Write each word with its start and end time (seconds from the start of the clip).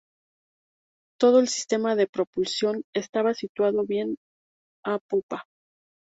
Todo 1.19 1.39
el 1.39 1.47
sistema 1.47 1.95
de 1.95 2.07
propulsión 2.07 2.81
estaba 2.95 3.35
situado 3.35 3.83
bien 3.85 4.17
a 4.83 4.97
popa. 4.97 5.45